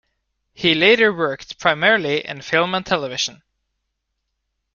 He 0.55 0.73
later 0.73 1.13
worked 1.13 1.59
primarily 1.59 2.25
in 2.25 2.41
film 2.41 2.73
and 2.73 2.83
television. 2.83 3.43